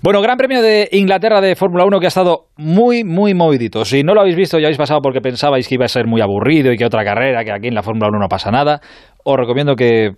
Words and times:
Bueno, 0.00 0.22
Gran 0.22 0.36
Premio 0.36 0.62
de 0.62 0.88
Inglaterra 0.92 1.40
de 1.40 1.56
Fórmula 1.56 1.84
1 1.84 1.98
que 1.98 2.06
ha 2.06 2.08
estado 2.08 2.46
muy, 2.56 3.02
muy 3.02 3.34
movidito. 3.34 3.84
Si 3.84 4.04
no 4.04 4.14
lo 4.14 4.20
habéis 4.20 4.36
visto, 4.36 4.56
ya 4.60 4.66
habéis 4.66 4.78
pasado 4.78 5.00
porque 5.02 5.20
pensabais 5.20 5.66
que 5.66 5.74
iba 5.74 5.86
a 5.86 5.88
ser 5.88 6.06
muy 6.06 6.20
aburrido 6.20 6.72
y 6.72 6.76
que 6.76 6.84
otra 6.84 7.02
carrera, 7.02 7.42
que 7.42 7.50
aquí 7.50 7.66
en 7.66 7.74
la 7.74 7.82
Fórmula 7.82 8.06
1 8.08 8.16
no 8.20 8.28
pasa 8.28 8.52
nada. 8.52 8.80
Os 9.24 9.36
recomiendo 9.36 9.74
que 9.74 10.12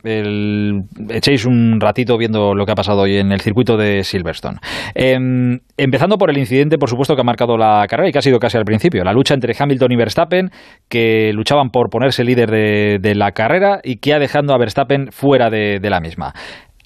echéis 1.08 1.46
un 1.46 1.80
ratito 1.80 2.18
viendo 2.18 2.54
lo 2.54 2.66
que 2.66 2.72
ha 2.72 2.74
pasado 2.74 3.00
hoy 3.00 3.16
en 3.16 3.32
el 3.32 3.40
circuito 3.40 3.78
de 3.78 4.04
Silverstone. 4.04 4.58
Em, 4.94 5.60
empezando 5.78 6.18
por 6.18 6.28
el 6.28 6.36
incidente, 6.36 6.76
por 6.76 6.90
supuesto, 6.90 7.14
que 7.14 7.22
ha 7.22 7.24
marcado 7.24 7.56
la 7.56 7.86
carrera 7.88 8.10
y 8.10 8.12
que 8.12 8.18
ha 8.18 8.22
sido 8.22 8.38
casi 8.38 8.58
al 8.58 8.64
principio. 8.64 9.02
La 9.02 9.14
lucha 9.14 9.32
entre 9.32 9.54
Hamilton 9.58 9.92
y 9.92 9.96
Verstappen, 9.96 10.50
que 10.90 11.32
luchaban 11.32 11.70
por 11.70 11.88
ponerse 11.88 12.22
líder 12.22 12.50
de, 12.50 13.14
la 13.14 13.32
carrera 13.32 13.80
y 13.82 13.96
que 13.96 14.12
ha 14.12 14.18
dejado 14.18 14.52
a 14.52 14.58
Verstappen 14.58 15.10
fuera 15.10 15.48
de 15.48 15.80
la 15.90 16.00
misma. 16.00 16.34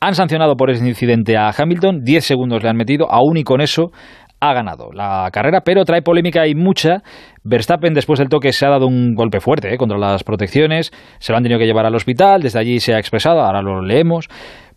Han 0.06 0.14
sancionado 0.14 0.54
por 0.54 0.68
ese 0.68 0.86
incidente 0.86 1.38
a 1.38 1.48
Hamilton, 1.48 2.04
10 2.04 2.22
segundos 2.22 2.62
le 2.62 2.68
han 2.68 2.76
metido, 2.76 3.10
aún 3.10 3.38
y 3.38 3.42
con 3.42 3.62
eso 3.62 3.90
ha 4.38 4.52
ganado 4.52 4.90
la 4.92 5.30
carrera, 5.32 5.62
pero 5.62 5.86
trae 5.86 6.02
polémica 6.02 6.46
y 6.46 6.54
mucha. 6.54 7.02
Verstappen 7.42 7.94
después 7.94 8.18
del 8.18 8.28
toque 8.28 8.52
se 8.52 8.66
ha 8.66 8.68
dado 8.68 8.86
un 8.86 9.14
golpe 9.14 9.40
fuerte 9.40 9.72
eh, 9.72 9.78
contra 9.78 9.96
las 9.96 10.22
protecciones, 10.22 10.92
se 11.18 11.32
lo 11.32 11.38
han 11.38 11.42
tenido 11.42 11.58
que 11.58 11.64
llevar 11.64 11.86
al 11.86 11.94
hospital, 11.94 12.42
desde 12.42 12.58
allí 12.58 12.80
se 12.80 12.92
ha 12.92 12.98
expresado, 12.98 13.40
ahora 13.40 13.62
lo 13.62 13.80
leemos. 13.80 14.28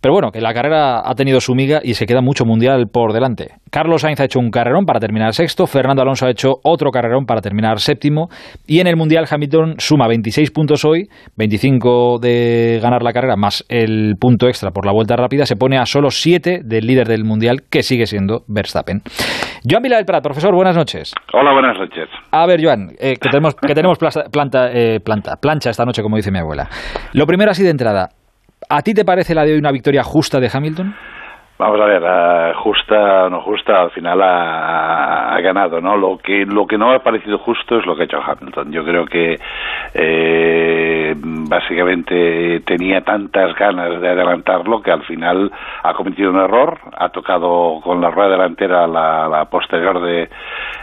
Pero 0.02 0.14
bueno, 0.14 0.32
que 0.32 0.42
la 0.42 0.54
carrera 0.54 1.02
ha 1.04 1.16
tenido 1.16 1.40
su 1.40 1.56
miga 1.56 1.80
y 1.84 1.96
se 1.96 2.06
queda 2.06 2.22
mucho 2.22 2.46
mundial 2.46 2.86
por 2.92 3.14
delante. 3.14 3.56
Carlos 3.72 4.02
Sainz 4.02 4.20
ha 4.20 4.26
hecho 4.26 4.40
un 4.40 4.52
carrerón 4.52 4.86
para 4.86 5.00
terminar 5.00 5.34
sexto, 5.34 5.68
Fernando 5.68 6.02
Alonso 6.02 6.26
ha 6.26 6.30
hecho 6.30 6.56
otro 6.64 6.92
carrerón 6.92 7.26
para 7.26 7.42
terminar 7.42 7.80
séptimo 7.80 8.30
y 8.66 8.80
en 8.80 8.88
el 8.88 8.96
mundial 8.96 9.26
Hamilton 9.30 9.76
suma 9.78 10.08
26 10.08 10.52
puntos 10.52 10.86
hoy, 10.86 11.10
25 11.36 12.20
de 12.20 12.80
ganar 12.82 13.04
la 13.04 13.12
carrera 13.12 13.36
más 13.36 13.66
el 13.70 14.16
punto 14.20 14.48
extra 14.48 14.72
por 14.72 14.86
la 14.86 14.94
vuelta 14.94 15.16
rápida, 15.16 15.46
se 15.46 15.56
pone 15.56 15.78
a 15.78 15.86
solo 15.86 16.10
7 16.10 16.62
del 16.64 16.86
líder 16.86 17.08
del 17.08 17.26
mundial 17.26 17.64
que 17.70 17.84
sigue 17.84 18.06
siendo 18.06 18.44
Verstappen. 18.48 19.02
Joan 19.70 19.84
Vila 19.84 19.98
del 19.98 20.06
Prat, 20.06 20.24
profesor, 20.24 20.56
buenas 20.56 20.76
noches. 20.76 21.14
Hola, 21.34 21.52
buenas 21.52 21.78
noches. 21.78 22.08
A 22.32 22.46
ver, 22.46 22.64
Joan, 22.64 22.92
eh, 23.00 23.16
que 23.20 23.30
tenemos, 23.30 23.56
que 23.56 23.74
tenemos 23.74 23.98
planta, 24.32 24.72
eh, 24.72 25.00
planta, 25.00 25.36
plancha 25.42 25.70
esta 25.70 25.84
noche, 25.84 26.02
como 26.02 26.16
dice 26.16 26.32
mi 26.32 26.40
abuela. 26.40 26.70
Lo 27.14 27.26
primero 27.26 27.52
así 27.52 27.64
de 27.64 27.72
entrada, 27.72 28.10
¿A 28.70 28.82
ti 28.82 28.94
te 28.94 29.06
parece 29.06 29.34
la 29.34 29.46
de 29.46 29.54
hoy 29.54 29.60
una 29.60 29.72
victoria 29.72 30.04
justa 30.04 30.40
de 30.40 30.50
Hamilton? 30.54 30.94
Vamos 31.58 31.82
a 31.82 31.86
ver, 31.86 32.04
uh, 32.04 32.54
justa 32.60 33.26
o 33.26 33.30
no 33.30 33.42
justa, 33.42 33.82
al 33.82 33.90
final 33.92 34.22
ha, 34.22 35.40
ganado, 35.42 35.82
¿no? 35.82 35.98
Lo 35.98 36.18
que 36.18 36.46
lo 36.46 36.68
que 36.68 36.78
no 36.78 36.92
ha 36.92 37.00
parecido 37.00 37.40
justo 37.40 37.80
es 37.80 37.86
lo 37.86 37.96
que 37.96 38.04
ha 38.04 38.06
hecho 38.06 38.22
Hamilton. 38.22 38.72
Yo 38.72 38.84
creo 38.84 39.06
que 39.06 39.38
eh, 39.94 41.16
básicamente 41.18 42.60
tenía 42.60 43.02
tantas 43.02 43.56
ganas 43.56 44.02
de 44.02 44.10
adelantarlo 44.10 44.82
que 44.82 44.92
al 44.92 45.04
final 45.04 45.52
ha 45.84 45.94
cometido 45.94 46.30
un 46.30 46.38
error, 46.38 46.78
ha 46.96 47.10
tocado 47.10 47.80
con 47.82 48.02
la 48.02 48.12
rueda 48.12 48.32
delantera 48.32 48.86
la, 48.86 49.28
la 49.28 49.46
posterior 49.46 50.02
de, 50.02 50.30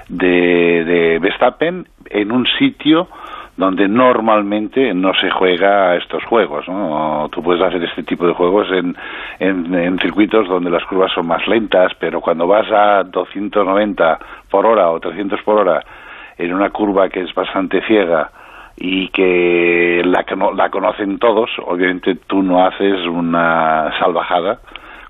de, 0.08 0.84
de 0.84 1.18
Verstappen 1.20 1.86
en 2.10 2.32
un 2.32 2.46
sitio 2.58 3.08
donde 3.56 3.86
normalmente 3.88 4.92
no 4.94 5.12
se 5.14 5.30
juega 5.30 5.96
estos 5.96 6.24
juegos. 6.24 6.66
¿no? 6.68 7.28
Tú 7.30 7.42
puedes 7.42 7.62
hacer 7.62 7.82
este 7.84 8.02
tipo 8.02 8.26
de 8.26 8.34
juegos 8.34 8.68
en, 8.72 8.96
en, 9.38 9.98
circuitos 10.00 10.48
donde 10.48 10.70
las 10.70 10.84
curvas 10.84 11.12
son 11.14 11.26
más 11.26 11.46
lentas, 11.46 11.92
pero 11.98 12.20
cuando 12.20 12.46
vas 12.46 12.66
a 12.72 13.04
290 13.04 14.18
por 14.50 14.66
hora 14.66 14.90
o 14.90 14.98
300 14.98 15.40
por 15.42 15.60
hora 15.60 15.84
en 16.36 16.52
una 16.52 16.70
curva 16.70 17.08
que 17.08 17.20
es 17.20 17.32
bastante 17.32 17.80
ciega 17.86 18.30
y 18.76 19.08
que 19.10 20.02
la, 20.04 20.24
la 20.56 20.68
conocen 20.68 21.18
todos, 21.18 21.48
obviamente 21.64 22.16
tú 22.26 22.42
no 22.42 22.66
haces 22.66 23.06
una 23.06 23.92
salvajada 24.00 24.58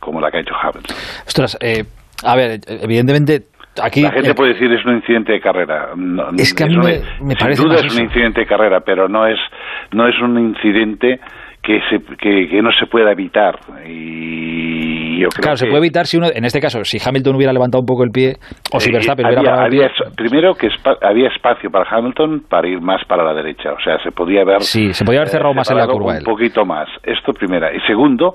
como 0.01 0.21
la 0.21 0.31
que 0.31 0.37
ha 0.37 0.41
hecho 0.41 0.55
Hamilton. 0.55 0.97
Ostras, 1.27 1.57
eh, 1.63 1.85
a 2.23 2.37
ver, 2.37 2.61
evidentemente 2.67 3.54
la 3.77 4.13
gente 4.13 4.35
puede 4.35 4.55
decir 4.55 4.73
es 4.73 4.85
un 4.85 4.97
incidente 4.97 5.33
de 5.33 5.41
carrera. 5.41 5.89
es 6.37 6.55
que 6.55 6.65
a 6.65 6.67
mí 6.67 6.77
me, 6.77 7.35
parece 7.35 7.63
sin 7.63 7.69
duda 7.69 7.81
es 7.85 7.97
un 7.97 8.05
incidente 8.05 8.41
de 8.41 8.47
carrera, 8.47 8.81
pero 8.81 9.09
no 9.09 9.27
es 9.27 9.39
no 9.93 10.09
es 10.09 10.15
un 10.21 10.39
incidente 10.39 11.21
que, 11.65 11.81
se, 11.89 11.99
que, 12.17 12.63
no 12.63 12.71
se 12.79 12.87
pueda 12.87 13.11
evitar. 13.11 13.59
Y 13.87 15.21
yo 15.21 15.29
creo 15.29 15.43
claro, 15.43 15.57
se 15.57 15.67
puede 15.67 15.79
evitar 15.79 16.07
si 16.07 16.19
uno, 16.19 16.27
en 16.33 16.45
este 16.45 16.61
caso, 16.61 16.85
si 16.85 16.99
Hamilton 17.03 17.37
hubiera 17.37 17.53
levantado 17.53 17.81
un 17.81 17.87
poco 17.87 18.05
el 18.05 18.11
pie, 18.11 18.35
o 18.73 18.79
si 18.79 18.91
eh, 18.91 18.93
Verstappen 18.93 19.27
hubiera 19.27 19.43
parado 19.43 19.65
el 19.65 19.71
pie. 19.71 19.89
Primero 20.15 20.55
que 20.55 20.69
había 21.01 21.29
espacio 21.29 21.71
para 21.71 21.89
Hamilton 21.89 22.45
para 22.49 22.69
ir 22.69 22.81
más 22.81 23.03
para 23.07 23.25
la 23.25 23.33
derecha, 23.33 23.73
o 23.73 23.81
sea, 23.83 23.99
se 24.03 24.13
podía 24.13 24.43
haber. 24.43 24.61
Sí, 24.61 24.93
se 24.93 25.05
podía 25.05 25.21
haber 25.21 25.31
cerrado 25.31 25.53
eh, 25.53 25.57
más 25.57 25.71
en 25.71 25.79
la 25.79 25.87
curva. 25.87 26.19
Un 26.19 26.25
poquito 26.25 26.67
más. 26.67 26.89
Esto 27.03 27.33
primera. 27.33 27.75
Y 27.75 27.81
segundo, 27.87 28.35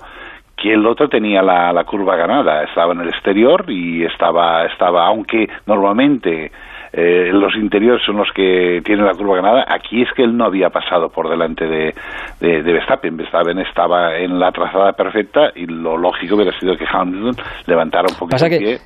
que 0.61 0.73
el 0.73 0.85
otro 0.85 1.07
tenía 1.07 1.41
la, 1.41 1.83
curva 1.85 2.15
ganada, 2.15 2.63
estaba 2.63 2.93
en 2.93 3.01
el 3.01 3.09
exterior 3.09 3.65
y 3.67 4.03
estaba, 4.03 4.65
estaba 4.65 5.07
aunque 5.07 5.49
normalmente 5.65 6.51
eh, 6.93 7.29
los 7.31 7.55
interiores 7.55 8.01
son 8.05 8.17
los 8.17 8.29
que 8.33 8.81
tienen 8.83 9.05
la 9.05 9.13
curva 9.13 9.35
ganada. 9.35 9.65
Aquí 9.67 10.01
es 10.01 10.09
que 10.15 10.23
él 10.23 10.35
no 10.35 10.45
había 10.45 10.69
pasado 10.69 11.09
por 11.09 11.29
delante 11.29 11.65
de, 11.65 11.93
de, 12.39 12.63
de 12.63 12.73
Verstappen. 12.73 13.15
Verstappen 13.17 13.59
estaba 13.59 14.17
en 14.17 14.39
la 14.39 14.51
trazada 14.51 14.93
perfecta 14.93 15.51
y 15.55 15.65
lo 15.65 15.97
lógico 15.97 16.35
hubiera 16.35 16.57
sido 16.59 16.75
que 16.75 16.85
Hamilton 16.91 17.35
levantara 17.67 18.07
un 18.09 18.17
poquito 18.17 18.45
el 18.45 18.57
pie. 18.57 18.77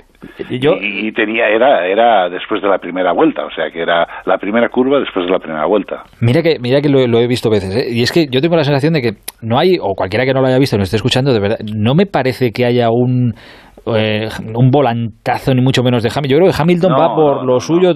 Y, 0.50 1.12
tenía 1.12 1.50
era 1.50 1.86
era 1.86 2.30
después 2.30 2.62
de 2.62 2.70
la 2.70 2.78
primera 2.78 3.12
vuelta, 3.12 3.46
o 3.46 3.52
sea 3.52 3.70
que 3.72 3.82
era 3.82 4.08
la 4.26 4.38
primera 4.38 4.70
curva 4.70 5.00
después 5.00 5.26
de 5.26 5.32
la 5.32 5.40
primera 5.40 5.66
vuelta. 5.66 6.04
Mira 6.22 6.42
que 6.42 6.58
mira 6.62 6.82
que 6.82 6.90
lo, 6.90 7.00
he 7.00 7.28
visto 7.28 7.50
veces, 7.50 7.76
¿eh? 7.76 7.88
y 7.90 8.02
es 8.04 8.12
que 8.12 8.28
yo 8.32 8.40
tengo 8.42 8.56
la 8.56 8.64
sensación 8.64 8.94
de 8.94 9.02
que 9.02 9.12
no 9.42 9.60
hay 9.60 9.78
o 9.82 9.96
cualquiera 9.96 10.26
que 10.26 10.34
no 10.34 10.42
lo 10.42 10.48
haya 10.48 10.60
visto, 10.60 10.78
no 10.78 10.84
esté 10.84 10.96
escuchando, 10.96 11.34
de 11.34 11.40
verdad, 11.40 11.58
no 11.76 11.94
me 11.94 12.06
parece 12.06 12.52
que 12.52 12.66
haya 12.66 12.90
un 12.90 13.34
eh, 13.86 14.30
un 14.56 14.72
volantazo 14.72 15.54
ni 15.54 15.62
mucho 15.62 15.84
menos 15.84 16.04
de 16.04 16.10
Hamilton. 16.10 16.30
Yo 16.30 16.38
creo 16.38 16.52
que 16.52 16.62
Hamilton 16.62 16.94
va 16.94 17.16
por 17.16 17.44
lo 17.46 17.60
suyo 17.60 17.92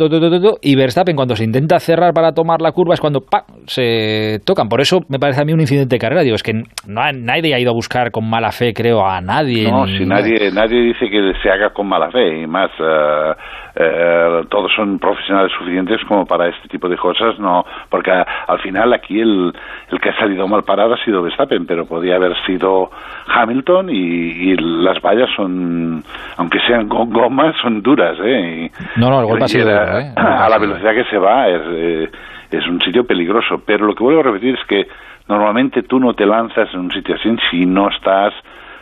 y 0.62 0.76
Verstappen 0.76 1.16
cuando 1.16 1.36
se 1.36 1.44
intenta 1.44 1.80
cerrar 1.80 2.14
para 2.14 2.34
tomar 2.34 2.62
la 2.62 2.72
curva 2.72 2.94
es 2.94 3.00
cuando 3.00 3.24
se 3.66 4.40
tocan. 4.46 4.68
Por 4.68 4.82
eso 4.82 5.02
me 5.08 5.20
parece 5.20 5.42
a 5.42 5.46
mí 5.46 5.54
un 5.54 5.62
incidente 5.62 5.96
de 5.96 6.00
carrera. 6.00 6.22
Digo, 6.22 6.36
es 6.36 6.44
que 6.44 6.54
no 6.88 7.02
nadie 7.14 7.54
ha 7.54 7.60
ido 7.60 7.72
a 7.72 7.74
buscar 7.74 8.12
con 8.12 8.30
mala 8.30 8.52
fe, 8.52 8.74
creo, 8.74 9.06
a 9.06 9.22
nadie. 9.22 9.70
No, 9.72 9.88
si 9.88 10.06
nadie, 10.06 10.52
nadie 10.52 10.82
dice 10.82 11.10
que 11.10 11.34
se 11.42 11.50
haga 11.50 11.70
con 11.72 11.88
mala 11.88 12.12
fe 12.12 12.42
y 12.42 12.48
más. 12.48 12.72
Uh, 12.80 13.34
eh, 13.80 14.44
todos 14.50 14.72
son 14.76 14.98
profesionales 14.98 15.52
suficientes 15.56 16.02
como 16.08 16.26
para 16.26 16.48
este 16.48 16.68
tipo 16.68 16.90
de 16.90 16.98
cosas, 16.98 17.38
no, 17.38 17.64
porque 17.90 18.12
al 18.12 18.60
final 18.60 18.92
aquí 18.94 19.20
el, 19.20 19.54
el 19.92 20.00
que 20.00 20.10
ha 20.10 20.18
salido 20.18 20.48
mal 20.48 20.64
parado 20.64 20.96
ha 20.96 21.04
sido 21.04 21.22
Verstappen, 21.22 21.68
pero 21.68 21.86
podía 21.86 22.16
haber 22.16 22.36
sido 22.46 22.90
Hamilton 23.28 23.90
y, 23.92 24.56
las 24.58 25.00
vallas 25.02 25.30
son, 25.36 26.04
aunque 26.38 26.60
sean 26.62 26.88
con 26.88 27.12
gomas, 27.12 27.56
son 27.62 27.84
duras, 27.84 28.18
¿eh? 28.24 28.72
no, 28.96 29.10
no, 29.10 29.20
el 29.20 29.26
golpe 29.28 29.46
ha 29.46 29.48
sido 29.48 29.70
¿eh? 29.70 30.12
A 30.16 30.50
la 30.50 30.58
velocidad 30.58 30.94
que 30.94 31.06
se 31.06 31.18
va 31.18 31.48
es, 31.48 31.62
eh, 31.68 32.10
es 32.52 32.68
un 32.68 32.82
sitio 32.82 33.06
peligroso, 33.06 33.62
pero 33.66 33.86
lo 33.86 33.94
que 33.94 34.04
vuelvo 34.04 34.22
a 34.22 34.24
repetir 34.24 34.56
es 34.56 34.66
que 34.68 34.88
normalmente 35.28 35.84
tú 35.84 36.00
no 36.00 36.14
te 36.14 36.26
lanzas 36.26 36.74
en 36.74 36.80
un 36.80 36.92
sitio 36.92 37.16
así 37.16 37.36
si 37.52 37.66
no 37.66 37.90
estás 37.90 38.34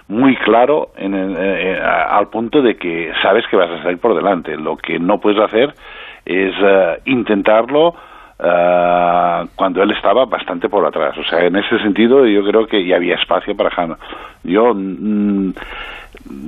muy 0.08 0.36
claro 0.38 0.90
en 0.98 1.16
eh, 1.16 1.36
eh, 1.38 1.80
al 1.82 2.28
punto 2.28 2.62
de 2.62 2.78
que 2.78 3.12
sabes 3.22 3.46
que 3.50 3.58
vas 3.58 3.72
a 3.72 3.84
salir 3.84 3.98
por 3.98 4.16
delante. 4.16 4.56
Lo 4.56 4.78
que 4.78 5.00
no 5.00 5.20
puedes 5.20 5.42
hacer 5.42 5.74
es 6.26 6.54
eh, 6.62 7.00
intentarlo 7.06 7.96
cuando 8.38 9.82
él 9.82 9.92
estaba 9.92 10.26
bastante 10.26 10.68
por 10.68 10.86
atrás. 10.86 11.18
O 11.18 11.24
sea, 11.24 11.46
en 11.46 11.56
ese 11.56 11.80
sentido 11.80 12.28
yo 12.28 12.44
creo 12.44 12.68
que 12.68 12.86
ya 12.86 12.98
había 12.98 13.16
espacio 13.16 13.56
para 13.56 13.72
Hamilton. 13.74 14.06
Yo 14.44 14.74
mm, 14.74 15.54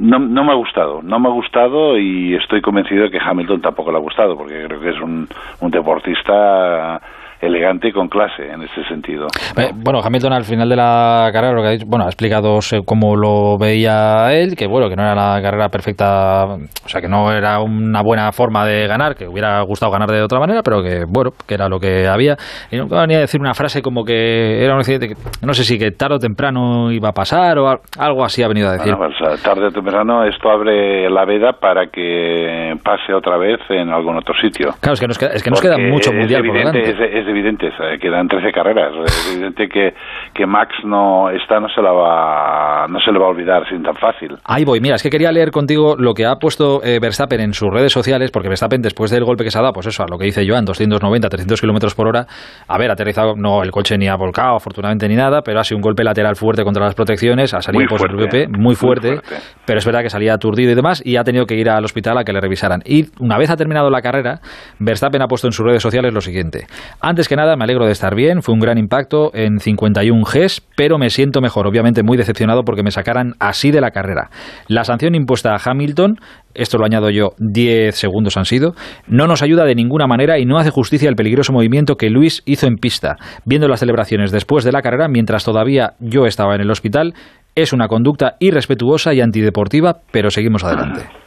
no, 0.01 0.19
no 0.19 0.43
me 0.43 0.51
ha 0.51 0.55
gustado, 0.55 1.01
no 1.01 1.17
me 1.17 1.29
ha 1.29 1.31
gustado 1.31 1.97
y 1.97 2.35
estoy 2.35 2.61
convencido 2.61 3.03
de 3.03 3.11
que 3.11 3.19
Hamilton 3.19 3.61
tampoco 3.61 3.91
le 3.91 3.97
ha 3.97 4.01
gustado, 4.01 4.35
porque 4.35 4.65
creo 4.65 4.81
que 4.81 4.89
es 4.89 4.99
un, 4.99 5.29
un 5.61 5.71
deportista 5.71 6.99
elegante 7.67 7.89
y 7.89 7.91
con 7.91 8.07
clase 8.07 8.47
en 8.51 8.61
ese 8.61 8.83
sentido. 8.85 9.27
Eh, 9.57 9.71
bueno, 9.75 9.99
Hamilton 10.03 10.33
al 10.33 10.43
final 10.43 10.69
de 10.69 10.75
la 10.75 11.29
carrera 11.31 11.53
lo 11.53 11.61
que 11.61 11.67
ha 11.67 11.71
dicho, 11.71 11.85
bueno, 11.87 12.05
ha 12.05 12.07
explicado 12.07 12.59
cómo 12.85 13.15
lo 13.15 13.57
veía 13.57 14.33
él, 14.33 14.55
que 14.55 14.67
bueno, 14.67 14.89
que 14.89 14.95
no 14.95 15.03
era 15.03 15.15
la 15.15 15.41
carrera 15.41 15.69
perfecta, 15.69 16.45
o 16.45 16.87
sea, 16.87 17.01
que 17.01 17.07
no 17.07 17.31
era 17.31 17.59
una 17.59 18.01
buena 18.01 18.31
forma 18.31 18.65
de 18.65 18.87
ganar, 18.87 19.15
que 19.15 19.27
hubiera 19.27 19.61
gustado 19.61 19.91
ganar 19.91 20.09
de 20.09 20.21
otra 20.21 20.39
manera, 20.39 20.61
pero 20.63 20.81
que 20.81 21.03
bueno, 21.07 21.31
que 21.47 21.55
era 21.55 21.67
lo 21.67 21.79
que 21.79 22.07
había. 22.07 22.35
Y 22.71 22.77
no 22.77 22.87
venía 22.87 23.17
a 23.17 23.21
decir 23.21 23.39
una 23.39 23.53
frase 23.53 23.81
como 23.81 24.03
que 24.03 24.63
era 24.63 24.73
un 24.73 24.79
accidente 24.79 25.09
que 25.09 25.15
no 25.45 25.53
sé 25.53 25.63
si 25.63 25.77
que 25.77 25.91
tarde 25.91 26.15
o 26.15 26.19
temprano 26.19 26.91
iba 26.91 27.09
a 27.09 27.13
pasar 27.13 27.57
o 27.59 27.67
algo 27.99 28.23
así 28.23 28.43
ha 28.43 28.47
venido 28.47 28.69
a 28.69 28.73
decir. 28.73 28.95
Bueno, 28.95 29.13
pues, 29.19 29.41
tarde 29.43 29.67
o 29.67 29.71
temprano 29.71 30.23
esto 30.23 30.49
abre 30.49 31.09
la 31.09 31.25
veda 31.25 31.53
para 31.53 31.87
que 31.87 32.73
pase 32.83 33.13
otra 33.13 33.37
vez 33.37 33.59
en 33.69 33.89
algún 33.89 34.17
otro 34.17 34.33
sitio. 34.41 34.71
Claro, 34.79 34.93
es 34.93 34.99
que 34.99 35.07
nos 35.07 35.17
queda, 35.17 35.29
es 35.33 35.43
que 35.43 35.49
nos 35.49 35.61
queda 35.61 35.77
mucho 35.77 36.11
mundial 36.11 36.43
por 36.43 36.57
delante. 36.57 36.81
Es, 36.81 36.99
es 36.99 37.27
evidente, 37.27 37.56
quedan 37.99 38.27
13 38.27 38.51
carreras, 38.51 38.93
es 39.05 39.33
evidente 39.33 39.67
que, 39.67 39.93
que 40.33 40.45
Max 40.45 40.75
no 40.83 41.29
esta 41.29 41.59
no 41.59 41.67
se 41.69 41.81
la 41.81 41.91
va 41.91 42.87
no 42.87 42.99
se 42.99 43.11
le 43.11 43.19
va 43.19 43.25
a 43.25 43.29
olvidar 43.29 43.67
sin 43.69 43.83
tan 43.83 43.95
fácil. 43.95 44.35
Ahí 44.45 44.63
voy, 44.65 44.79
mira, 44.79 44.95
es 44.95 45.03
que 45.03 45.09
quería 45.09 45.31
leer 45.31 45.51
contigo 45.51 45.95
lo 45.97 46.13
que 46.13 46.25
ha 46.25 46.35
puesto 46.35 46.83
eh, 46.83 46.99
Verstappen 47.01 47.39
en 47.41 47.53
sus 47.53 47.69
redes 47.71 47.91
sociales, 47.91 48.31
porque 48.31 48.49
Verstappen 48.49 48.81
después 48.81 49.11
del 49.11 49.23
golpe 49.23 49.43
que 49.43 49.51
se 49.51 49.57
ha 49.57 49.61
dado, 49.61 49.73
pues 49.73 49.87
eso, 49.87 50.03
a 50.03 50.07
lo 50.09 50.17
que 50.17 50.25
dice 50.25 50.45
Joan, 50.47 50.65
290, 50.65 51.29
300 51.29 51.61
kilómetros 51.61 51.95
por 51.95 52.07
hora, 52.07 52.25
a 52.67 52.77
ver, 52.77 52.91
aterrizado, 52.91 53.35
no, 53.35 53.63
el 53.63 53.71
coche 53.71 53.97
ni 53.97 54.07
ha 54.07 54.15
volcado, 54.15 54.55
afortunadamente 54.55 55.07
ni 55.07 55.15
nada, 55.15 55.41
pero 55.41 55.59
ha 55.59 55.63
sido 55.63 55.77
un 55.77 55.81
golpe 55.81 56.03
lateral 56.03 56.35
fuerte 56.35 56.63
contra 56.63 56.83
las 56.83 56.95
protecciones, 56.95 57.53
ha 57.53 57.61
salido 57.61 57.85
por 57.87 58.09
el 58.09 58.15
VP, 58.15 58.47
muy 58.49 58.75
fuerte, 58.75 59.19
pero 59.65 59.79
es 59.79 59.85
verdad 59.85 60.01
que 60.01 60.09
salía 60.09 60.33
aturdido 60.33 60.71
y 60.71 60.75
demás, 60.75 61.01
y 61.05 61.17
ha 61.17 61.23
tenido 61.23 61.45
que 61.45 61.55
ir 61.55 61.69
al 61.69 61.83
hospital 61.83 62.17
a 62.17 62.23
que 62.23 62.33
le 62.33 62.41
revisaran. 62.41 62.81
Y 62.85 63.05
una 63.19 63.37
vez 63.37 63.49
ha 63.49 63.55
terminado 63.55 63.89
la 63.89 64.01
carrera, 64.01 64.39
Verstappen 64.79 65.21
ha 65.21 65.27
puesto 65.27 65.47
en 65.47 65.53
sus 65.53 65.65
redes 65.65 65.81
sociales 65.81 66.13
lo 66.13 66.21
siguiente. 66.21 66.67
Antes 67.01 67.27
que 67.27 67.35
nada, 67.35 67.46
me 67.55 67.63
alegro 67.63 67.85
de 67.85 67.91
estar 67.91 68.15
bien, 68.15 68.41
fue 68.41 68.53
un 68.53 68.59
gran 68.59 68.77
impacto 68.77 69.31
en 69.33 69.59
51 69.59 70.23
Gs, 70.23 70.61
pero 70.75 70.97
me 70.97 71.09
siento 71.09 71.41
mejor, 71.41 71.67
obviamente 71.67 72.03
muy 72.03 72.17
decepcionado 72.17 72.63
porque 72.63 72.83
me 72.83 72.91
sacaran 72.91 73.33
así 73.39 73.71
de 73.71 73.81
la 73.81 73.91
carrera. 73.91 74.29
La 74.67 74.83
sanción 74.83 75.15
impuesta 75.15 75.55
a 75.55 75.61
Hamilton, 75.63 76.17
esto 76.53 76.77
lo 76.77 76.85
añado 76.85 77.09
yo, 77.09 77.29
10 77.37 77.95
segundos 77.95 78.37
han 78.37 78.45
sido, 78.45 78.73
no 79.07 79.27
nos 79.27 79.41
ayuda 79.41 79.65
de 79.65 79.75
ninguna 79.75 80.07
manera 80.07 80.39
y 80.39 80.45
no 80.45 80.57
hace 80.57 80.71
justicia 80.71 81.09
al 81.09 81.15
peligroso 81.15 81.53
movimiento 81.53 81.95
que 81.95 82.09
Luis 82.09 82.41
hizo 82.45 82.67
en 82.67 82.75
pista. 82.75 83.15
Viendo 83.45 83.67
las 83.67 83.79
celebraciones 83.79 84.31
después 84.31 84.63
de 84.63 84.71
la 84.71 84.81
carrera, 84.81 85.07
mientras 85.07 85.45
todavía 85.45 85.93
yo 85.99 86.25
estaba 86.25 86.55
en 86.55 86.61
el 86.61 86.71
hospital, 86.71 87.13
es 87.55 87.73
una 87.73 87.87
conducta 87.87 88.35
irrespetuosa 88.39 89.13
y 89.13 89.21
antideportiva, 89.21 89.97
pero 90.11 90.29
seguimos 90.29 90.63
adelante. 90.63 91.26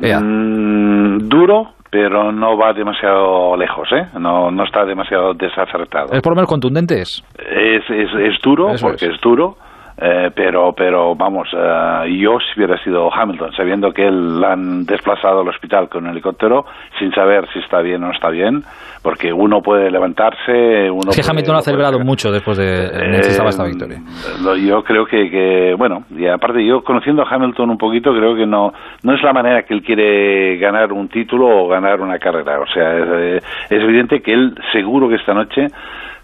Mm, 0.00 1.28
duro, 1.28 1.74
pero 1.90 2.32
no 2.32 2.56
va 2.56 2.72
demasiado 2.72 3.56
lejos, 3.56 3.88
¿eh? 3.92 4.06
No, 4.18 4.50
no 4.50 4.64
está 4.64 4.84
demasiado 4.84 5.34
desacertado. 5.34 6.12
¿Es 6.12 6.22
por 6.22 6.32
lo 6.32 6.36
menos 6.36 6.48
contundente? 6.48 7.00
Es, 7.00 7.22
es, 7.38 7.84
es, 7.88 8.40
duro, 8.42 8.72
porque 8.80 9.06
es 9.06 9.20
duro 9.20 9.56
eh, 9.98 10.30
pero, 10.34 10.72
pero 10.72 11.14
vamos, 11.14 11.48
eh, 11.52 12.16
yo 12.18 12.38
si 12.40 12.58
hubiera 12.58 12.82
sido 12.82 13.12
Hamilton, 13.12 13.52
sabiendo 13.52 13.92
que 13.92 14.06
él 14.06 14.40
la 14.40 14.52
han 14.52 14.84
desplazado 14.84 15.40
al 15.40 15.48
hospital 15.48 15.88
con 15.88 16.04
un 16.04 16.10
helicóptero, 16.10 16.64
sin 16.98 17.12
saber 17.12 17.46
si 17.52 17.58
está 17.58 17.80
bien 17.80 18.02
o 18.02 18.06
no 18.06 18.12
está 18.12 18.30
bien, 18.30 18.62
porque 19.02 19.32
uno 19.32 19.60
puede 19.60 19.90
levantarse. 19.90 20.90
Uno 20.90 21.10
es 21.10 21.16
que 21.16 21.30
Hamilton 21.30 21.56
ha 21.56 21.60
celebrado 21.60 21.98
mucho 21.98 22.30
después 22.30 22.56
de 22.56 22.90
necesitaba 23.08 23.50
esta 23.50 23.64
victoria. 23.64 23.98
Eh, 23.98 24.66
yo 24.66 24.82
creo 24.82 25.04
que, 25.04 25.30
que, 25.30 25.74
bueno, 25.76 26.04
y 26.16 26.26
aparte 26.26 26.64
yo 26.64 26.82
conociendo 26.82 27.22
a 27.22 27.28
Hamilton 27.28 27.70
un 27.70 27.78
poquito, 27.78 28.12
creo 28.12 28.34
que 28.34 28.46
no, 28.46 28.72
no 29.02 29.14
es 29.14 29.22
la 29.22 29.32
manera 29.32 29.62
que 29.62 29.74
él 29.74 29.82
quiere 29.82 30.56
ganar 30.58 30.92
un 30.92 31.08
título 31.08 31.46
o 31.46 31.68
ganar 31.68 32.00
una 32.00 32.18
carrera. 32.18 32.60
O 32.60 32.66
sea, 32.66 32.96
es 33.36 33.42
evidente 33.70 34.20
que 34.20 34.32
él 34.32 34.54
seguro 34.72 35.08
que 35.08 35.16
esta 35.16 35.34
noche 35.34 35.66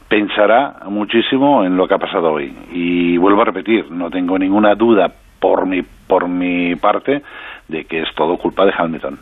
pensará 0.08 0.76
muchísimo 0.88 1.64
en 1.64 1.76
lo 1.76 1.87
que 1.87 1.94
ha 1.94 1.99
pasado 1.99 2.32
hoy. 2.32 2.55
Y 2.73 3.17
vuelvo 3.19 3.43
a 3.43 3.47
repetir, 3.47 3.91
no 3.91 4.11
tengo 4.11 4.38
ninguna 4.38 4.75
duda 4.75 5.08
por 5.41 5.67
mi, 5.67 5.82
por 6.06 6.29
mi 6.29 6.75
parte 6.76 7.23
de 7.69 7.85
que 7.85 8.03
es 8.03 8.08
todo 8.17 8.37
culpa 8.37 8.64
de 8.64 8.73
Hamilton. 8.76 9.19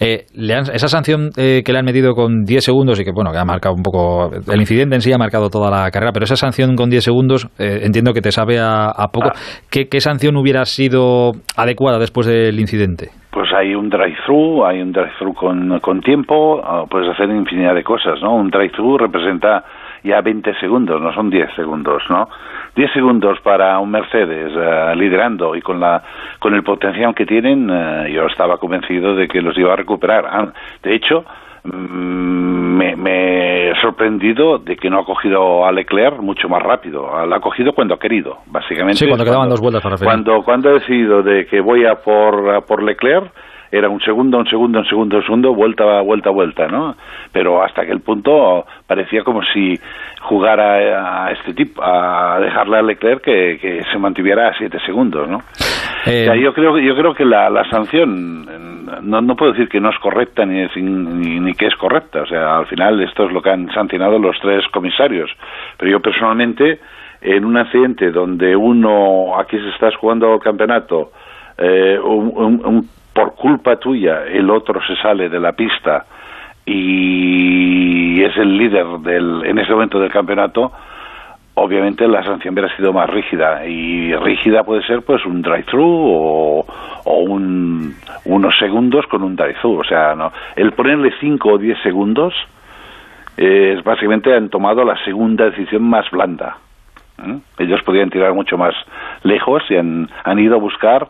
Eh, 0.00 0.26
esa 0.34 0.88
sanción 0.88 1.30
eh, 1.36 1.62
que 1.64 1.72
le 1.72 1.78
han 1.78 1.84
metido 1.84 2.14
con 2.14 2.44
10 2.44 2.64
segundos 2.64 3.00
y 3.00 3.04
que 3.04 3.12
bueno 3.12 3.30
que 3.30 3.38
ha 3.38 3.44
marcado 3.44 3.74
un 3.74 3.82
poco 3.82 4.30
el 4.52 4.60
incidente 4.60 4.96
en 4.96 5.00
sí 5.00 5.12
ha 5.12 5.18
marcado 5.18 5.48
toda 5.48 5.70
la 5.70 5.88
carrera 5.90 6.10
pero 6.12 6.24
esa 6.24 6.34
sanción 6.34 6.74
con 6.74 6.90
10 6.90 7.04
segundos 7.04 7.46
eh, 7.58 7.80
entiendo 7.82 8.12
que 8.12 8.20
te 8.20 8.32
sabe 8.32 8.58
a, 8.58 8.90
poco 9.12 9.28
ah. 9.28 9.38
¿Qué, 9.70 10.00
sanción 10.00 10.36
hubiera 10.36 10.64
sido 10.64 11.32
adecuada 11.56 11.98
después 11.98 12.26
del 12.26 12.58
incidente? 12.58 13.10
pues 13.30 13.48
hay 13.52 13.74
un 13.74 13.88
drive-thru, 13.88 14.64
hay 14.64 14.80
un 14.80 14.92
drive-thru 14.92 15.34
con, 15.34 15.80
con 15.80 16.00
tiempo, 16.00 16.60
ah, 16.64 16.84
puedes 16.88 17.08
hacer 17.10 17.28
infinidad 17.30 17.74
de 17.74 17.82
cosas, 17.82 18.20
¿no? 18.22 18.36
Un 18.36 18.48
drive-thru 18.48 18.96
representa 18.96 19.64
ya 20.04 20.20
20 20.20 20.54
segundos, 20.60 21.00
no 21.00 21.12
son 21.12 21.30
10 21.30 21.54
segundos, 21.56 22.02
¿no? 22.10 22.28
10 22.76 22.92
segundos 22.92 23.40
para 23.40 23.78
un 23.78 23.90
Mercedes 23.90 24.52
eh, 24.54 24.94
liderando 24.96 25.56
y 25.56 25.62
con, 25.62 25.80
la, 25.80 26.02
con 26.38 26.54
el 26.54 26.62
potencial 26.62 27.14
que 27.14 27.24
tienen, 27.24 27.70
eh, 27.70 28.12
yo 28.12 28.26
estaba 28.26 28.58
convencido 28.58 29.16
de 29.16 29.26
que 29.26 29.40
los 29.40 29.56
iba 29.56 29.72
a 29.72 29.76
recuperar. 29.76 30.26
Ah, 30.26 30.52
de 30.82 30.94
hecho, 30.94 31.24
mm, 31.64 32.74
me, 32.96 33.70
he 33.70 33.74
sorprendido 33.80 34.58
de 34.58 34.76
que 34.76 34.90
no 34.90 35.00
ha 35.00 35.04
cogido 35.04 35.64
a 35.64 35.72
Leclerc 35.72 36.18
mucho 36.20 36.48
más 36.48 36.62
rápido. 36.62 37.08
Lo 37.26 37.34
ha 37.34 37.40
cogido 37.40 37.72
cuando 37.72 37.94
ha 37.94 37.98
querido, 37.98 38.38
básicamente. 38.46 38.98
Sí, 38.98 39.06
cuando 39.06 39.24
quedaban 39.24 39.48
dos 39.48 39.60
vueltas 39.60 39.82
para 39.82 39.96
Cuando, 39.96 40.42
cuando 40.42 40.68
ha 40.68 40.72
decidido 40.74 41.22
de 41.22 41.46
que 41.46 41.60
voy 41.60 41.86
a 41.86 41.94
por, 41.94 42.64
por 42.66 42.82
Leclerc, 42.82 43.32
era 43.76 43.88
un 43.88 44.00
segundo, 44.00 44.38
un 44.38 44.46
segundo, 44.46 44.78
un 44.78 44.86
segundo, 44.86 45.16
un 45.16 45.22
segundo, 45.22 45.54
vuelta, 45.54 46.00
vuelta, 46.02 46.30
vuelta, 46.30 46.68
¿no? 46.68 46.94
Pero 47.32 47.62
hasta 47.62 47.82
aquel 47.82 48.00
punto 48.00 48.64
parecía 48.86 49.24
como 49.24 49.42
si 49.52 49.74
jugara 50.22 51.26
a 51.26 51.32
este 51.32 51.54
tipo, 51.54 51.82
a 51.82 52.38
dejarle 52.40 52.78
a 52.78 52.82
Leclerc 52.82 53.22
que, 53.22 53.58
que 53.60 53.82
se 53.90 53.98
mantuviera 53.98 54.48
a 54.48 54.56
siete 54.56 54.78
segundos, 54.86 55.28
¿no? 55.28 55.40
Eh, 56.06 56.28
yo 56.40 56.52
creo, 56.54 56.78
yo 56.78 56.94
creo 56.94 57.14
que 57.14 57.24
la, 57.24 57.50
la 57.50 57.68
sanción, 57.68 58.46
no, 59.02 59.20
no 59.20 59.34
puedo 59.34 59.52
decir 59.52 59.68
que 59.68 59.80
no 59.80 59.90
es 59.90 59.98
correcta 59.98 60.44
ni, 60.44 60.66
ni, 60.76 61.40
ni 61.40 61.54
que 61.54 61.66
es 61.66 61.74
correcta, 61.76 62.22
o 62.22 62.26
sea, 62.26 62.58
al 62.58 62.66
final 62.66 63.02
esto 63.02 63.24
es 63.24 63.32
lo 63.32 63.42
que 63.42 63.50
han 63.50 63.72
sancionado 63.72 64.18
los 64.18 64.38
tres 64.40 64.64
comisarios, 64.68 65.30
pero 65.78 65.90
yo 65.90 66.00
personalmente 66.00 66.78
en 67.22 67.44
un 67.44 67.56
accidente 67.56 68.10
donde 68.10 68.54
uno 68.54 69.38
aquí 69.38 69.58
se 69.58 69.70
está 69.70 69.90
jugando 69.98 70.34
el 70.34 70.40
campeonato 70.40 71.10
eh, 71.56 71.98
un, 71.98 72.60
un, 72.64 72.88
por 73.14 73.34
culpa 73.34 73.76
tuya 73.76 74.24
el 74.24 74.50
otro 74.50 74.80
se 74.86 74.96
sale 74.96 75.28
de 75.28 75.40
la 75.40 75.52
pista 75.52 76.04
y 76.66 78.22
es 78.22 78.36
el 78.36 78.58
líder 78.58 78.86
del, 79.00 79.42
en 79.46 79.58
ese 79.58 79.72
momento 79.72 80.00
del 80.00 80.10
campeonato, 80.10 80.72
obviamente 81.54 82.08
la 82.08 82.24
sanción 82.24 82.54
hubiera 82.54 82.74
sido 82.76 82.92
más 82.92 83.08
rígida 83.08 83.66
y 83.66 84.14
rígida 84.14 84.64
puede 84.64 84.82
ser 84.86 85.02
pues 85.02 85.24
un 85.26 85.42
drive-thru 85.42 85.84
o, 85.84 86.66
o 87.04 87.14
un, 87.20 87.94
unos 88.24 88.58
segundos 88.58 89.06
con 89.06 89.22
un 89.22 89.36
drive-thru, 89.36 89.78
o 89.80 89.84
sea, 89.84 90.14
no, 90.14 90.32
el 90.56 90.72
ponerle 90.72 91.12
5 91.20 91.48
o 91.48 91.58
10 91.58 91.78
segundos 91.82 92.34
es 93.36 93.82
básicamente 93.84 94.34
han 94.34 94.48
tomado 94.48 94.84
la 94.84 94.96
segunda 95.04 95.46
decisión 95.46 95.82
más 95.82 96.10
blanda. 96.10 96.56
¿eh? 97.22 97.38
Ellos 97.58 97.82
podían 97.82 98.10
tirar 98.10 98.32
mucho 98.32 98.56
más 98.56 98.74
lejos 99.22 99.62
y 99.70 99.76
han, 99.76 100.08
han 100.24 100.38
ido 100.38 100.56
a 100.56 100.60
buscar 100.60 101.08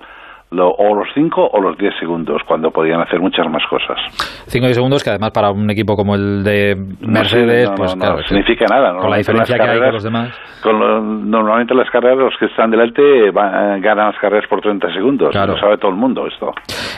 o 0.63 0.95
los 0.95 1.09
5 1.15 1.51
o 1.53 1.61
los 1.61 1.77
10 1.77 1.95
segundos, 1.99 2.43
cuando 2.47 2.71
podían 2.71 3.01
hacer 3.01 3.21
muchas 3.21 3.47
más 3.49 3.63
cosas. 3.69 3.99
5 4.47 4.65
o 4.65 4.69
10 4.69 4.77
segundos, 4.77 5.05
que 5.05 5.11
además 5.11 5.31
para 5.33 5.51
un 5.51 5.71
equipo 5.71 5.97
como 5.97 6.15
el 6.15 6.43
de 6.45 6.77
Mercedes, 7.01 7.71
no, 7.71 7.77
pues 7.77 7.95
claro, 7.95 8.23
significa 8.23 8.67
nada. 8.71 8.99
Con 8.99 9.11
la 9.11 9.17
diferencia 9.17 9.57
que 9.57 9.63
hay 9.63 9.79
con 9.79 9.93
los 9.93 10.03
demás. 10.05 10.41
normalmente 10.65 11.75
las 11.75 11.91
carreras, 11.91 12.19
los 12.19 12.35
que 12.39 12.47
están 12.47 12.71
delante 12.71 13.03
ganan 13.33 14.07
las 14.13 14.19
carreras 14.21 14.49
por 14.49 14.61
30 14.61 14.93
segundos. 14.93 15.31
Claro. 15.31 15.55
Lo 15.55 15.59
sabe 15.59 15.79
todo 15.79 15.91
el 15.91 15.97
mundo 15.97 16.27
esto. 16.27 16.53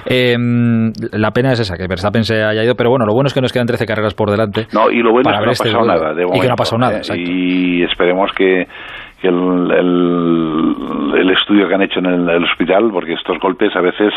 Em, 0.04 0.92
la 1.12 1.30
pena 1.30 1.52
es 1.52 1.60
esa, 1.60 1.76
que 1.76 1.86
Verstappen 1.88 2.24
se 2.24 2.42
haya 2.42 2.62
ido, 2.62 2.74
pero 2.74 2.90
bueno, 2.90 3.06
lo 3.06 3.12
bueno 3.12 3.26
es 3.28 3.34
que 3.34 3.40
nos 3.40 3.52
quedan 3.52 3.66
13 3.66 3.86
carreras 3.86 4.14
por 4.14 4.30
delante. 4.30 4.66
No, 4.72 4.90
y 4.90 5.02
lo 5.02 5.12
bueno 5.12 5.30
es 5.30 5.38
que 5.38 5.44
no 5.44 5.50
ha 5.50 5.52
este 5.52 5.64
pasado 5.64 5.86
nada. 5.86 6.12
y 6.12 6.40
que 6.40 6.46
no 6.46 6.52
ha 6.52 6.56
pasado 6.56 6.78
nada, 6.78 6.98
¿eh? 6.98 7.16
Y 7.16 7.82
esperemos 7.82 8.30
que 8.32 8.66
que 9.20 9.28
el, 9.28 9.70
el, 11.14 11.30
estudio 11.30 11.68
que 11.68 11.74
han 11.74 11.82
hecho 11.82 12.00
en 12.00 12.06
el, 12.06 12.44
hospital, 12.44 12.90
porque 12.92 13.14
estos 13.14 13.38
golpes 13.38 13.74
a 13.74 13.80
veces 13.80 14.12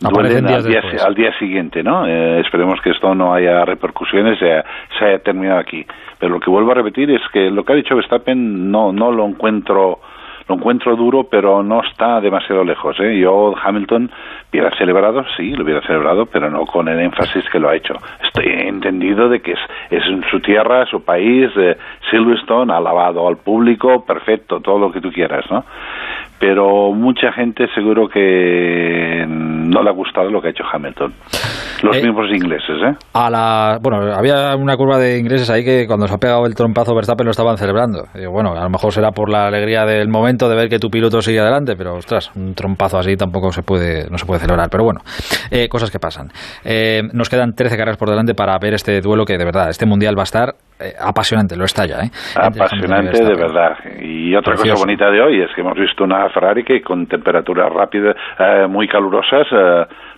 duelen 0.00 0.46
al 0.46 0.64
día, 0.64 0.82
al 1.04 1.14
día, 1.14 1.38
siguiente, 1.38 1.82
¿no? 1.82 2.06
Eh, 2.06 2.40
esperemos 2.40 2.80
que 2.80 2.90
esto 2.90 3.14
no 3.14 3.32
haya 3.32 3.64
repercusiones, 3.64 4.38
se, 4.38 4.62
se 4.98 5.04
haya 5.04 5.18
terminado 5.20 5.60
aquí. 5.60 5.86
Pero 6.18 6.34
lo 6.34 6.40
que 6.40 6.50
vuelvo 6.50 6.72
a 6.72 6.74
repetir 6.74 7.10
es 7.10 7.22
que 7.32 7.50
lo 7.50 7.64
que 7.64 7.72
ha 7.72 7.76
dicho 7.76 7.96
Verstappen 7.96 8.70
no, 8.70 8.92
no 8.92 9.12
lo 9.12 9.26
encuentro 9.26 10.00
lo 10.48 10.56
encuentro 10.56 10.94
duro, 10.96 11.24
pero 11.24 11.62
no 11.62 11.82
está 11.82 12.20
demasiado 12.20 12.64
lejos. 12.64 12.98
¿eh? 13.00 13.18
Yo, 13.18 13.54
Hamilton, 13.62 14.10
hubiera 14.52 14.76
celebrado, 14.76 15.24
sí, 15.36 15.50
lo 15.50 15.64
hubiera 15.64 15.80
celebrado, 15.82 16.26
pero 16.26 16.50
no 16.50 16.66
con 16.66 16.88
el 16.88 17.00
énfasis 17.00 17.48
que 17.50 17.58
lo 17.58 17.68
ha 17.68 17.76
hecho. 17.76 17.94
Estoy 18.22 18.46
entendido 18.46 19.28
de 19.28 19.40
que 19.40 19.52
es, 19.52 19.58
es 19.90 20.04
en 20.04 20.22
su 20.30 20.40
tierra, 20.40 20.86
su 20.86 21.02
país, 21.02 21.50
eh, 21.56 21.76
Silverstone, 22.10 22.72
alabado 22.72 23.26
al 23.26 23.38
público, 23.38 24.04
perfecto, 24.04 24.60
todo 24.60 24.78
lo 24.78 24.92
que 24.92 25.00
tú 25.00 25.10
quieras, 25.10 25.44
¿no? 25.50 25.64
Pero 26.38 26.92
mucha 26.92 27.32
gente 27.32 27.68
seguro 27.74 28.08
que 28.08 29.24
no 29.64 29.82
le 29.82 29.90
ha 29.90 29.92
gustado 29.92 30.30
lo 30.30 30.40
que 30.40 30.48
ha 30.48 30.50
hecho 30.50 30.64
Hamilton. 30.70 31.12
Los 31.82 31.96
eh, 31.96 32.02
mismos 32.02 32.26
ingleses, 32.30 32.76
¿eh? 32.82 32.96
A 33.12 33.30
la, 33.30 33.78
bueno, 33.80 34.14
había 34.14 34.54
una 34.56 34.76
curva 34.76 34.98
de 34.98 35.18
ingleses 35.18 35.50
ahí 35.50 35.64
que 35.64 35.86
cuando 35.86 36.06
se 36.06 36.14
ha 36.14 36.18
pegado 36.18 36.46
el 36.46 36.54
trompazo 36.54 36.94
Verstappen 36.94 37.26
lo 37.26 37.30
estaban 37.30 37.56
celebrando. 37.56 38.04
bueno, 38.30 38.52
a 38.52 38.64
lo 38.64 38.70
mejor 38.70 38.92
será 38.92 39.10
por 39.10 39.30
la 39.30 39.46
alegría 39.46 39.84
del 39.84 40.08
momento 40.08 40.48
de 40.48 40.56
ver 40.56 40.68
que 40.68 40.78
tu 40.78 40.88
piloto 40.88 41.20
sigue 41.20 41.40
adelante, 41.40 41.74
pero 41.76 41.94
ostras, 41.94 42.30
un 42.36 42.54
trompazo 42.54 42.98
así 42.98 43.16
tampoco 43.16 43.52
se 43.52 43.62
puede, 43.62 44.08
no 44.10 44.18
se 44.18 44.26
puede 44.26 44.40
celebrar. 44.40 44.68
Pero 44.70 44.84
bueno, 44.84 45.00
eh, 45.50 45.68
cosas 45.68 45.90
que 45.90 45.98
pasan. 45.98 46.28
Eh, 46.64 47.02
nos 47.12 47.28
quedan 47.28 47.54
13 47.54 47.76
carreras 47.76 47.98
por 47.98 48.08
delante 48.08 48.34
para 48.34 48.56
ver 48.58 48.74
este 48.74 49.00
duelo 49.00 49.24
que 49.24 49.36
de 49.36 49.44
verdad, 49.44 49.70
este 49.70 49.86
mundial 49.86 50.16
va 50.16 50.22
a 50.22 50.24
estar 50.24 50.54
apasionante, 51.00 51.56
lo 51.56 51.64
está 51.64 51.86
ya. 51.86 52.00
¿eh? 52.00 52.10
Apasionante 52.36 53.24
de 53.24 53.34
verdad. 53.34 53.76
Y 54.00 54.34
otra 54.34 54.54
cosa 54.54 54.74
bonita 54.74 55.10
de 55.10 55.20
hoy 55.20 55.40
es 55.40 55.50
que 55.54 55.60
hemos 55.60 55.78
visto 55.78 56.04
una 56.04 56.28
Ferrari 56.30 56.64
que 56.64 56.82
con 56.82 57.06
temperaturas 57.06 57.72
rápidas, 57.72 58.16
muy 58.68 58.88
calurosas, 58.88 59.46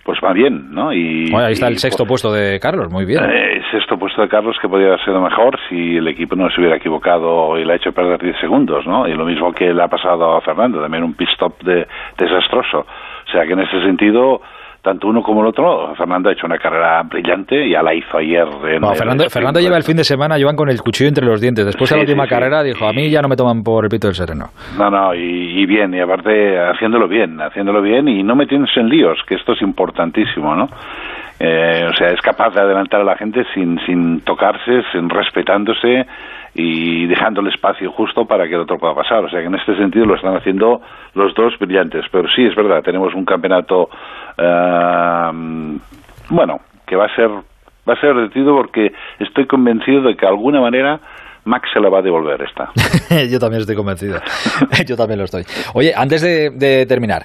pues 0.07 0.19
va 0.23 0.31
bien, 0.31 0.71
¿no? 0.71 0.93
Y, 0.93 1.33
ahí 1.35 1.51
está 1.51 1.67
el 1.67 1.77
sexto 1.77 2.05
puesto 2.05 2.31
de 2.31 2.59
Carlos, 2.61 2.89
muy 2.89 3.05
bien. 3.05 3.23
El 3.23 3.61
sexto 3.71 3.97
puesto 3.97 4.21
de 4.21 4.29
Carlos 4.29 4.55
que 4.61 4.69
podría 4.69 4.87
haber 4.87 5.03
sido 5.03 5.21
mejor 5.21 5.59
si 5.67 5.97
el 5.97 6.07
equipo 6.07 6.35
no 6.35 6.49
se 6.49 6.61
hubiera 6.61 6.77
equivocado 6.77 7.57
y 7.57 7.65
le 7.65 7.73
ha 7.73 7.75
hecho 7.75 7.91
perder 7.91 8.17
10 8.21 8.39
segundos, 8.39 8.87
¿no? 8.87 9.05
Y 9.05 9.13
lo 9.13 9.25
mismo 9.25 9.51
que 9.51 9.73
le 9.73 9.83
ha 9.83 9.89
pasado 9.89 10.37
a 10.37 10.41
Fernando, 10.41 10.81
también 10.81 11.03
un 11.03 11.13
pit 11.13 11.27
stop 11.33 11.61
de, 11.61 11.85
desastroso. 12.17 12.79
O 12.79 13.31
sea 13.31 13.45
que 13.45 13.51
en 13.51 13.59
ese 13.59 13.81
sentido 13.81 14.41
tanto 14.87 15.09
uno 15.09 15.21
como 15.21 15.41
el 15.41 15.47
otro. 15.47 15.93
Fernando 15.97 16.29
ha 16.29 16.31
hecho 16.31 16.45
una 16.45 16.57
carrera 16.57 17.03
brillante, 17.03 17.69
ya 17.69 17.83
la 17.83 17.93
hizo 17.93 18.17
ayer. 18.17 18.47
Fernando, 18.95 19.29
Fernando 19.29 19.59
lleva 19.59 19.75
el 19.75 19.83
fin 19.83 19.97
de 19.97 20.05
semana, 20.05 20.37
Joan, 20.39 20.55
con 20.55 20.69
el 20.69 20.81
cuchillo 20.81 21.09
entre 21.09 21.25
los 21.25 21.41
dientes. 21.41 21.65
Después 21.65 21.89
de 21.89 21.97
la 21.97 22.03
última 22.03 22.25
carrera 22.25 22.63
dijo, 22.63 22.87
a 22.87 22.93
mí 22.93 23.09
ya 23.09 23.21
no 23.21 23.27
me 23.27 23.35
toman 23.35 23.63
por 23.63 23.83
el 23.83 23.89
pito 23.89 24.07
del 24.07 24.15
sereno. 24.15 24.45
No, 24.77 24.89
no, 24.89 25.13
y, 25.13 25.65
bien, 25.65 25.93
y 25.93 25.99
aparte 25.99 26.57
haciéndolo 26.57 27.09
bien, 27.09 27.41
haciéndolo 27.41 27.81
bien 27.81 28.07
y 28.07 28.23
no 28.23 28.37
metiéndose 28.37 28.79
en 28.79 28.87
líos, 28.87 29.19
que 29.27 29.35
esto 29.35 29.51
es 29.51 29.61
importantísimo, 29.61 30.55
¿no? 30.55 30.69
Eh, 31.39 31.87
o 31.89 31.93
sea, 31.93 32.09
es 32.09 32.21
capaz 32.21 32.53
de 32.53 32.61
adelantar 32.61 33.01
a 33.01 33.03
la 33.03 33.15
gente 33.15 33.45
sin, 33.53 33.79
sin 33.85 34.21
tocarse, 34.21 34.83
sin 34.91 35.09
respetándose 35.09 36.05
y 36.55 37.05
dejando 37.05 37.41
el 37.41 37.47
espacio 37.47 37.91
justo 37.91 38.25
para 38.25 38.47
que 38.47 38.55
el 38.55 38.61
otro 38.61 38.79
pueda 38.79 38.95
pasar. 38.95 39.23
O 39.23 39.29
sea 39.29 39.41
que 39.41 39.45
en 39.45 39.55
este 39.55 39.75
sentido 39.77 40.05
lo 40.05 40.15
están 40.15 40.35
haciendo 40.35 40.81
los 41.13 41.33
dos 41.35 41.57
brillantes. 41.59 42.05
Pero 42.11 42.27
sí, 42.29 42.45
es 42.45 42.55
verdad, 42.55 42.81
tenemos 42.81 43.13
un 43.13 43.25
campeonato, 43.25 43.89
eh, 44.37 45.31
bueno, 46.29 46.59
que 46.85 46.95
va 46.95 47.05
a 47.05 47.15
ser 47.15 47.29
va 47.87 47.93
a 47.93 48.01
ser 48.01 48.13
porque 48.45 48.91
estoy 49.19 49.45
convencido 49.45 50.01
de 50.01 50.15
que 50.15 50.25
de 50.25 50.31
alguna 50.31 50.59
manera 50.59 50.99
Max 51.47 51.69
se 51.73 51.79
la 51.79 51.89
va 51.89 51.99
a 51.99 52.01
devolver 52.01 52.41
esta. 52.41 52.71
Yo 53.31 53.39
también 53.39 53.61
estoy 53.61 53.75
convencido. 53.75 54.19
Yo 54.85 54.95
también 54.97 55.17
lo 55.19 55.25
estoy. 55.25 55.43
Oye, 55.73 55.93
antes 55.95 56.21
de, 56.21 56.85
terminar, 56.87 57.23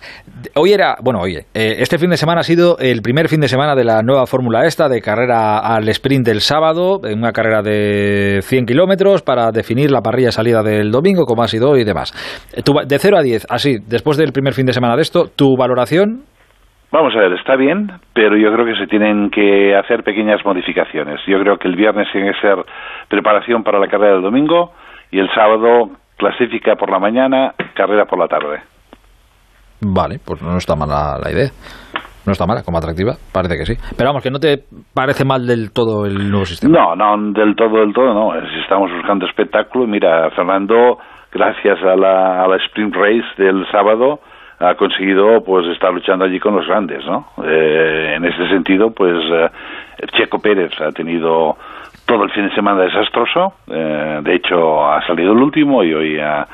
hoy 0.55 0.73
era, 0.73 0.97
bueno, 1.03 1.21
oye, 1.21 1.47
eh, 1.55 1.77
este 1.79 1.99
fin 1.99 2.11
de 2.11 2.17
semana 2.17 2.41
ha 2.41 2.45
sido 2.45 2.79
el 2.79 3.03
primer 3.03 3.29
fin 3.29 3.41
de 3.41 3.49
semana 3.49 3.75
de 3.75 3.85
la 3.85 4.03
nueva 4.03 4.27
fórmula 4.27 4.65
esta 4.65 4.89
de 4.89 5.01
carrera 5.01 5.59
al 5.59 5.89
sprint 5.89 6.25
del 6.25 6.41
sábado, 6.41 7.01
una 7.03 7.33
carrera 7.33 7.63
de 7.63 8.41
100 8.43 8.67
kilómetros 8.67 9.23
para 9.23 9.51
definir 9.51 9.91
la 9.91 10.01
parrilla 10.01 10.31
salida 10.31 10.63
del 10.63 10.91
domingo, 10.91 11.25
como 11.27 11.43
ha 11.43 11.49
sido 11.49 11.71
hoy 11.71 11.81
y 11.81 11.85
demás. 11.85 12.13
Eh, 12.53 12.63
de 12.87 12.99
0 12.99 13.19
a 13.19 13.23
10, 13.23 13.47
así, 13.51 13.79
después 13.87 14.17
del 14.17 14.33
primer 14.33 14.55
fin 14.55 14.67
de 14.67 14.73
semana 14.73 14.95
de 14.95 15.03
esto, 15.03 15.27
¿tu 15.35 15.57
valoración? 15.57 16.25
Vamos 16.93 17.17
a 17.17 17.21
ver, 17.21 17.33
está 17.33 17.57
bien, 17.57 17.91
pero 18.13 18.37
yo 18.37 18.53
creo 18.53 18.67
que 18.67 18.77
se 18.77 18.87
tienen 18.87 19.31
que 19.31 19.75
hacer 19.75 20.05
pequeñas 20.05 20.45
modificaciones. 20.45 21.21
Yo 21.27 21.41
creo 21.41 21.57
que 21.57 21.67
el 21.67 21.75
viernes 21.75 22.07
tiene 22.13 22.33
que 22.33 22.41
ser 22.41 22.59
preparación 23.09 23.63
para 23.63 23.79
la 23.79 23.89
carrera 23.89 24.13
del 24.13 24.23
domingo 24.23 24.73
y 25.11 25.19
el 25.19 25.31
sábado 25.35 25.89
clasifica 26.19 26.77
por 26.77 26.91
la 26.91 26.99
mañana, 26.99 27.55
carrera 27.75 28.05
por 28.05 28.19
la 28.19 28.29
tarde. 28.29 28.61
Vale, 29.81 30.21
pues 30.25 30.43
no 30.43 30.59
está 30.59 30.77
mala 30.77 31.19
la 31.19 31.33
idea. 31.33 31.51
No 32.27 32.33
está 32.33 32.47
mala 32.47 32.63
como 32.63 32.79
atractiva, 32.79 33.15
parece 33.33 33.57
que 33.57 33.65
sí. 33.65 33.75
Pero 33.97 34.11
vamos, 34.11 34.23
que 34.23 34.31
no 34.31 34.39
te 34.39 34.63
parece 34.95 35.25
mal 35.25 35.47
del 35.47 35.73
todo 35.73 36.07
el 36.07 36.31
nuevo 36.31 36.45
sistema. 36.45 36.79
No, 36.79 36.95
no, 36.95 37.33
del 37.33 37.57
todo, 37.57 37.81
del 37.81 37.93
todo 37.93 38.15
no. 38.15 38.33
Si 38.49 38.61
estamos 38.61 38.93
buscando 38.93 39.27
espectáculo, 39.27 39.87
mira, 39.87 40.31
Fernando, 40.37 40.99
gracias 41.33 41.83
a 41.83 41.97
la, 41.97 42.45
a 42.45 42.49
la 42.49 42.57
sprint 42.67 42.95
race 42.95 43.43
del 43.43 43.67
sábado, 43.73 44.21
ha 44.63 44.75
conseguido 44.77 45.43
pues 45.43 45.67
estar 45.69 45.93
luchando 45.93 46.25
allí 46.25 46.39
con 46.39 46.55
los 46.55 46.67
grandes, 46.67 47.05
¿no? 47.05 47.27
Eh, 47.45 48.15
en 48.17 48.25
ese 48.25 48.49
sentido, 48.49 48.93
pues 48.93 49.17
eh, 49.33 49.51
Checo 50.13 50.39
Pérez 50.41 50.73
ha 50.81 50.93
tenido 50.93 51.57
todo 52.07 52.25
el 52.25 52.31
fin 52.31 52.49
de 52.49 52.55
semana 52.55 52.83
desastroso, 52.83 53.55
eh, 53.69 54.21
de 54.23 54.35
hecho 54.35 54.85
ha 54.85 55.05
salido 55.07 55.33
el 55.33 55.39
último 55.39 55.83
y 55.83 55.93
hoy 55.93 56.21
ha, 56.21 56.47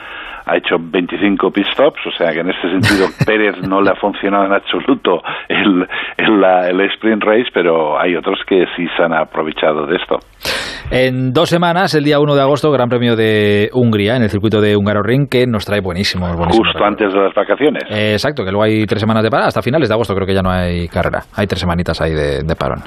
ha 0.48 0.56
hecho 0.56 0.76
25 0.80 1.50
pit 1.50 1.66
stops, 1.72 2.00
o 2.06 2.10
sea 2.12 2.32
que 2.32 2.40
en 2.40 2.50
este 2.50 2.70
sentido 2.70 3.06
Pérez 3.26 3.56
no 3.68 3.80
le 3.80 3.90
ha 3.90 3.96
funcionado 3.96 4.46
en 4.46 4.52
absoluto 4.52 5.22
el, 5.48 5.86
el, 6.16 6.44
el, 6.44 6.80
sprint 6.92 7.22
race, 7.22 7.50
pero 7.52 8.00
hay 8.00 8.16
otros 8.16 8.38
que 8.46 8.64
sí 8.76 8.86
se 8.96 9.02
han 9.02 9.12
aprovechado 9.12 9.86
de 9.86 9.96
esto. 9.96 10.18
En 10.90 11.32
dos 11.32 11.50
semanas, 11.50 11.94
el 11.94 12.04
día 12.04 12.18
1 12.18 12.34
de 12.34 12.40
agosto, 12.40 12.70
Gran 12.70 12.88
Premio 12.88 13.14
de 13.14 13.68
Hungría, 13.74 14.16
en 14.16 14.22
el 14.22 14.30
circuito 14.30 14.60
de 14.60 14.74
Hungaroring, 14.74 15.26
que 15.28 15.46
nos 15.46 15.66
trae 15.66 15.80
buenísimo. 15.80 16.26
Justo 16.28 16.82
antes 16.82 17.12
de 17.12 17.20
las 17.20 17.34
vacaciones. 17.34 17.82
exacto, 17.90 18.44
que 18.44 18.50
luego 18.50 18.64
hay 18.64 18.86
tres 18.86 19.00
semanas 19.00 19.22
de 19.22 19.30
parón, 19.30 19.48
hasta 19.48 19.60
finales 19.60 19.88
de 19.88 19.94
agosto 19.94 20.14
creo 20.14 20.26
que 20.26 20.34
ya 20.34 20.42
no 20.42 20.50
hay 20.50 20.88
carrera, 20.88 21.24
hay 21.36 21.46
tres 21.46 21.60
semanitas 21.60 22.00
ahí 22.00 22.14
de, 22.14 22.56
parón. 22.58 22.78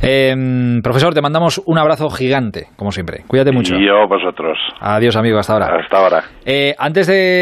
Em, 0.00 0.80
profesor, 0.82 1.12
te 1.12 1.20
mandamos 1.20 1.62
un 1.66 1.78
abrazo 1.78 2.08
gigante, 2.08 2.68
como 2.76 2.90
siempre. 2.90 3.24
Cuídate 3.26 3.52
mucho. 3.52 3.74
Y 3.76 3.86
yo 3.86 4.08
vosotros. 4.08 4.58
Adiós, 4.80 5.16
amigo, 5.16 5.38
hasta 5.38 5.52
ahora. 5.52 5.66
Hasta 5.78 5.98
ahora. 5.98 6.22
Eh, 6.46 6.74
antes 6.78 7.01
de 7.06 7.22